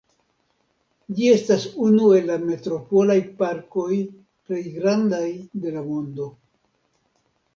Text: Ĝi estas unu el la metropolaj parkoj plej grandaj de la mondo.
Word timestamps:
Ĝi 1.17 1.27
estas 1.33 1.65
unu 1.87 2.07
el 2.19 2.23
la 2.29 2.37
metropolaj 2.45 3.17
parkoj 3.43 3.99
plej 4.15 4.61
grandaj 4.79 5.27
de 5.67 5.75
la 5.79 5.85
mondo. 5.91 6.31